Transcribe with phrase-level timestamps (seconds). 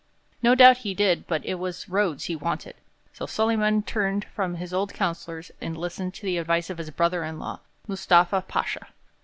[0.41, 2.75] No doubt he did; but it was Rhodes he wanted,
[3.13, 7.23] so Solyman turned from his old councillors and listened to the advice of his brother
[7.23, 8.87] in law, Mustafa Pasha.